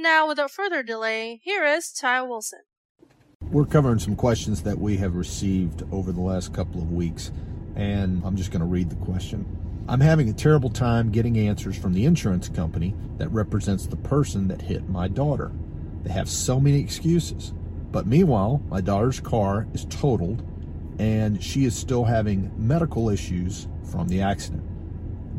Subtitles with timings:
[0.00, 2.60] Now, without further delay, here is Ty Wilson.
[3.40, 7.32] We're covering some questions that we have received over the last couple of weeks,
[7.74, 9.44] and I'm just going to read the question.
[9.88, 14.46] I'm having a terrible time getting answers from the insurance company that represents the person
[14.46, 15.50] that hit my daughter.
[16.04, 17.52] They have so many excuses.
[17.90, 20.44] But meanwhile, my daughter's car is totaled
[21.00, 24.62] and she is still having medical issues from the accident.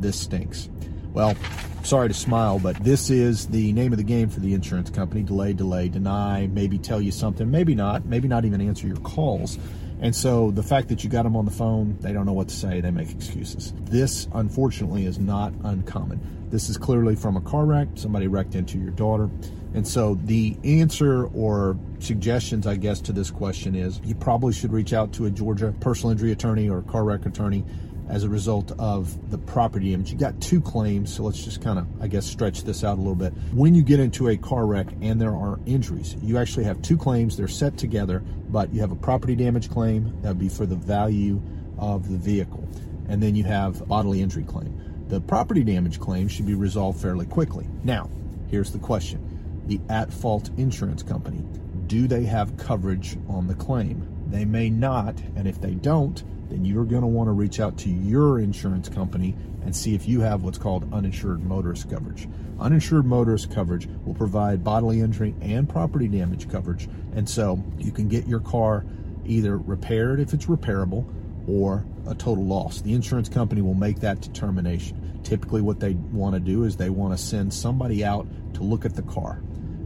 [0.01, 0.69] This stinks.
[1.13, 1.35] Well,
[1.83, 5.23] sorry to smile, but this is the name of the game for the insurance company
[5.23, 9.57] delay, delay, deny, maybe tell you something, maybe not, maybe not even answer your calls.
[10.01, 12.47] And so the fact that you got them on the phone, they don't know what
[12.49, 13.73] to say, they make excuses.
[13.81, 16.47] This, unfortunately, is not uncommon.
[16.49, 19.29] This is clearly from a car wreck, somebody wrecked into your daughter.
[19.73, 24.71] And so the answer or suggestions, I guess, to this question is you probably should
[24.71, 27.65] reach out to a Georgia personal injury attorney or car wreck attorney
[28.09, 30.11] as a result of the property damage.
[30.11, 33.01] You got two claims, so let's just kind of, I guess, stretch this out a
[33.01, 33.31] little bit.
[33.53, 36.97] When you get into a car wreck and there are injuries, you actually have two
[36.97, 37.37] claims.
[37.37, 40.75] They're set together, but you have a property damage claim that would be for the
[40.75, 41.39] value
[41.77, 42.67] of the vehicle,
[43.07, 45.05] and then you have bodily injury claim.
[45.07, 47.67] The property damage claim should be resolved fairly quickly.
[47.83, 48.09] Now,
[48.49, 49.25] here's the question
[49.67, 51.43] the at fault insurance company.
[51.85, 54.07] Do they have coverage on the claim?
[54.27, 57.77] They may not, and if they don't, then you're going to want to reach out
[57.79, 62.27] to your insurance company and see if you have what's called uninsured motorist coverage.
[62.59, 68.07] Uninsured motorist coverage will provide bodily injury and property damage coverage, and so you can
[68.07, 68.85] get your car
[69.25, 71.05] either repaired if it's repairable
[71.47, 72.81] or a total loss.
[72.81, 75.19] The insurance company will make that determination.
[75.23, 78.85] Typically, what they want to do is they want to send somebody out to look
[78.85, 79.41] at the car.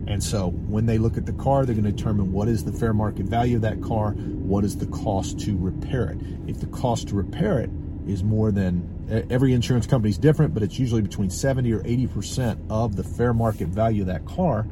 [0.07, 2.71] And so when they look at the car, they're going to determine what is the
[2.71, 6.17] fair market value of that car, what is the cost to repair it.
[6.47, 7.69] If the cost to repair it
[8.05, 12.59] is more than every insurance company is different, but it's usually between 70 or 80%
[12.69, 14.67] of the fair market value of that car.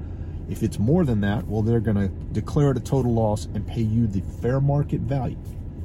[0.49, 3.65] If it's more than that, well, they're going to declare it a total loss and
[3.65, 5.37] pay you the fair market value,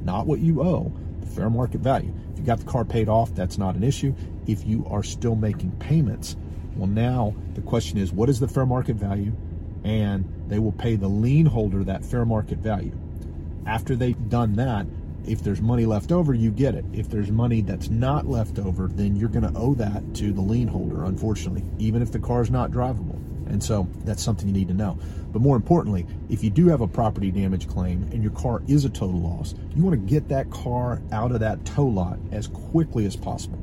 [0.03, 0.91] not what you owe,
[1.21, 2.13] the fair market value.
[2.33, 4.13] If you got the car paid off, that's not an issue.
[4.45, 6.35] If you are still making payments,
[6.77, 9.33] well, now the question is what is the fair market value?
[9.83, 12.97] And they will pay the lien holder that fair market value.
[13.65, 14.85] After they've done that,
[15.25, 16.85] if there's money left over, you get it.
[16.93, 20.41] If there's money that's not left over, then you're going to owe that to the
[20.41, 23.15] lien holder, unfortunately, even if the car is not drivable.
[23.49, 24.97] And so that's something you need to know.
[25.31, 28.85] But more importantly, if you do have a property damage claim and your car is
[28.85, 32.47] a total loss, you want to get that car out of that tow lot as
[32.47, 33.57] quickly as possible.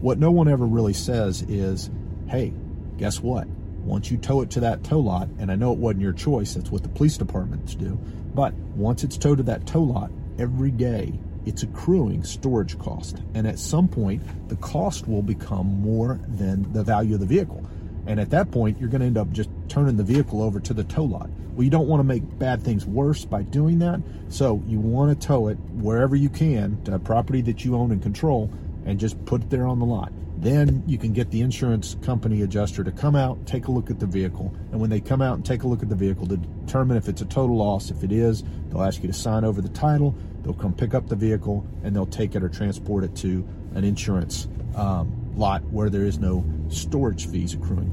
[0.00, 1.90] What no one ever really says is,
[2.28, 2.52] hey,
[2.98, 3.46] guess what?
[3.84, 6.54] Once you tow it to that tow lot, and I know it wasn't your choice,
[6.54, 7.98] that's what the police departments do,
[8.34, 13.22] but once it's towed to that tow lot, every day it's accruing storage cost.
[13.34, 17.64] And at some point, the cost will become more than the value of the vehicle.
[18.06, 20.74] And at that point, you're going to end up just turning the vehicle over to
[20.74, 21.30] the tow lot.
[21.54, 24.00] Well, you don't want to make bad things worse by doing that.
[24.28, 27.90] So you want to tow it wherever you can to a property that you own
[27.92, 28.50] and control
[28.88, 30.10] and just put it there on the lot.
[30.38, 34.00] Then you can get the insurance company adjuster to come out, take a look at
[34.00, 36.38] the vehicle, and when they come out and take a look at the vehicle to
[36.38, 39.60] determine if it's a total loss, if it is, they'll ask you to sign over
[39.60, 40.14] the title.
[40.42, 43.84] They'll come pick up the vehicle and they'll take it or transport it to an
[43.84, 47.92] insurance um, lot where there is no storage fees accruing.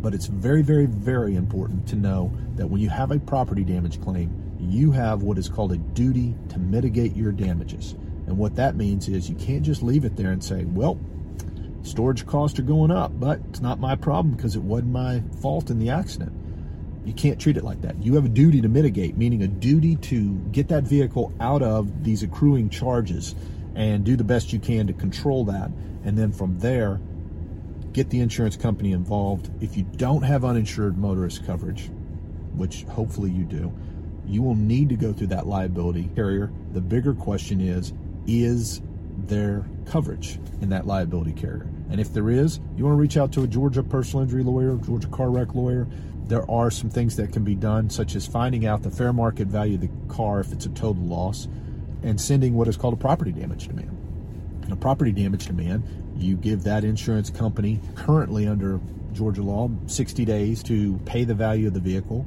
[0.00, 4.02] But it's very, very, very important to know that when you have a property damage
[4.02, 7.94] claim, you have what is called a duty to mitigate your damages.
[8.26, 10.98] And what that means is you can't just leave it there and say, well,
[11.82, 15.70] storage costs are going up, but it's not my problem because it wasn't my fault
[15.70, 16.32] in the accident.
[17.04, 18.02] You can't treat it like that.
[18.02, 22.02] You have a duty to mitigate, meaning a duty to get that vehicle out of
[22.02, 23.36] these accruing charges
[23.76, 25.70] and do the best you can to control that.
[26.02, 27.00] And then from there,
[27.92, 29.50] get the insurance company involved.
[29.62, 31.90] If you don't have uninsured motorist coverage,
[32.56, 33.72] which hopefully you do,
[34.26, 36.50] you will need to go through that liability carrier.
[36.72, 37.92] The bigger question is,
[38.26, 38.80] is
[39.26, 41.68] there coverage in that liability carrier?
[41.90, 44.76] And if there is, you want to reach out to a Georgia personal injury lawyer,
[44.76, 45.86] Georgia car wreck lawyer.
[46.26, 49.46] There are some things that can be done, such as finding out the fair market
[49.46, 51.46] value of the car if it's a total loss,
[52.02, 53.96] and sending what is called a property damage demand.
[54.62, 55.84] And a property damage demand,
[56.16, 58.80] you give that insurance company currently under
[59.12, 62.26] Georgia law 60 days to pay the value of the vehicle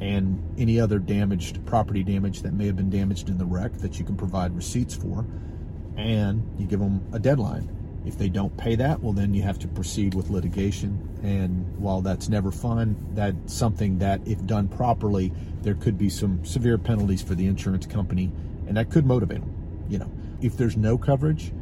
[0.00, 3.98] and any other damaged property damage that may have been damaged in the wreck that
[3.98, 5.26] you can provide receipts for.
[5.96, 7.74] And you give them a deadline.
[8.06, 11.08] If they don't pay that, well, then you have to proceed with litigation.
[11.22, 16.44] And while that's never fun, that's something that, if done properly, there could be some
[16.44, 18.30] severe penalties for the insurance company,
[18.68, 19.84] and that could motivate them.
[19.88, 21.52] You know, if there's no coverage,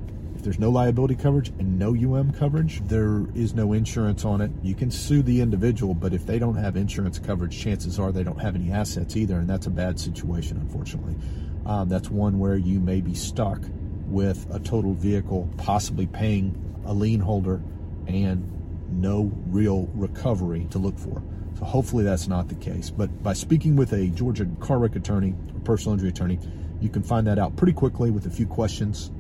[0.46, 4.52] there's no liability coverage and no UM coverage, there is no insurance on it.
[4.62, 8.22] You can sue the individual, but if they don't have insurance coverage, chances are they
[8.22, 11.16] don't have any assets either, and that's a bad situation, unfortunately.
[11.66, 13.60] Um, that's one where you may be stuck
[14.06, 16.54] with a total vehicle, possibly paying
[16.84, 17.60] a lien holder
[18.06, 18.49] and
[18.88, 21.25] no real recovery to look for.
[21.58, 22.88] So hopefully that's not the case.
[22.88, 26.38] But by speaking with a Georgia car wreck attorney or personal injury attorney,
[26.81, 29.10] you can find that out pretty quickly with a few questions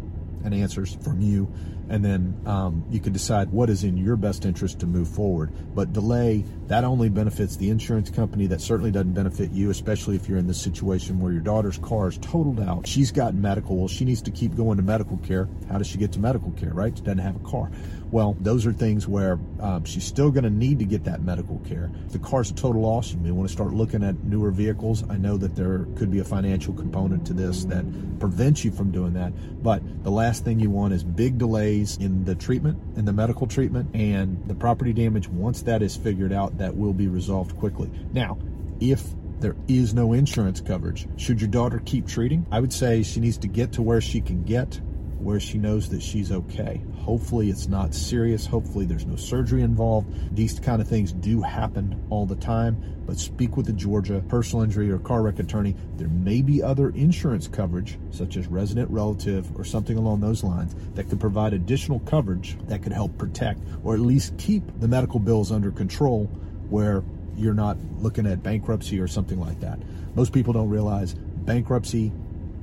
[0.46, 1.52] and answers from you,
[1.88, 5.52] and then um, you can decide what is in your best interest to move forward.
[5.74, 8.48] But delay that only benefits the insurance company.
[8.48, 12.08] That certainly doesn't benefit you, especially if you're in this situation where your daughter's car
[12.08, 12.86] is totaled out.
[12.86, 13.76] She's got medical.
[13.76, 15.48] Well, she needs to keep going to medical care.
[15.70, 16.72] How does she get to medical care?
[16.72, 16.96] Right?
[16.96, 17.70] She doesn't have a car.
[18.10, 21.58] Well, those are things where um, she's still going to need to get that medical
[21.60, 21.90] care.
[22.06, 25.08] If the car's a total loss, you may want to start looking at newer vehicles.
[25.08, 27.84] I know that there could be a financial component to this that
[28.20, 29.32] prevents you from doing that.
[29.62, 31.38] But the last thing you want is big
[31.76, 35.28] delays in the treatment, in the medical treatment, and the property damage.
[35.28, 37.90] Once that is figured out, that will be resolved quickly.
[38.12, 38.38] Now,
[38.80, 39.02] if
[39.40, 41.06] there is no insurance coverage.
[41.18, 42.46] Should your daughter keep treating?
[42.50, 44.80] I would say she needs to get to where she can get
[45.18, 46.80] where she knows that she's okay.
[46.98, 48.46] Hopefully, it's not serious.
[48.46, 50.34] Hopefully, there's no surgery involved.
[50.34, 54.64] These kind of things do happen all the time, but speak with the Georgia personal
[54.64, 55.74] injury or car wreck attorney.
[55.96, 60.74] There may be other insurance coverage, such as resident relative or something along those lines,
[60.94, 65.20] that could provide additional coverage that could help protect or at least keep the medical
[65.20, 66.24] bills under control
[66.68, 67.02] where
[67.36, 69.78] you're not looking at bankruptcy or something like that.
[70.14, 72.12] Most people don't realize bankruptcy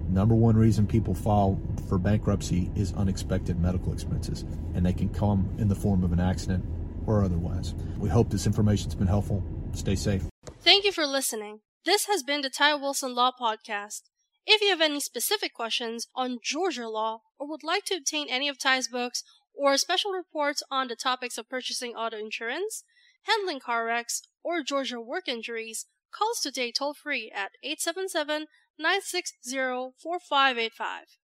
[0.09, 1.59] number one reason people file
[1.93, 6.19] for bankruptcy is unexpected medical expenses, and they can come in the form of an
[6.19, 6.65] accident
[7.05, 7.75] or otherwise.
[7.99, 9.43] We hope this information's been helpful.
[9.73, 10.23] Stay safe.
[10.61, 11.59] Thank you for listening.
[11.85, 14.09] This has been the Ty Wilson Law Podcast.
[14.47, 18.49] If you have any specific questions on Georgia law or would like to obtain any
[18.49, 19.23] of Ty's books
[19.53, 22.83] or special reports on the topics of purchasing auto insurance,
[23.27, 28.47] handling car wrecks, or Georgia work injuries, call us today toll free at 877
[28.79, 31.19] 960 4585.